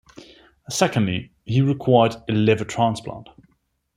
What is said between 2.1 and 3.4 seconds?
a liver transplant.